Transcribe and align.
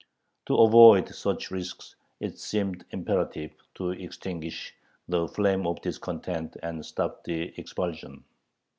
To 0.47 0.55
avoid 0.57 1.09
such 1.13 1.51
risks 1.51 1.95
it 2.19 2.39
seemed 2.39 2.85
imperative 2.89 3.51
to 3.75 3.91
extinguish 3.91 4.73
the 5.07 5.27
flame 5.27 5.67
of 5.67 5.79
discontent 5.83 6.57
and 6.63 6.83
stop 6.83 7.23
the 7.23 7.53
expulsion. 7.55 8.23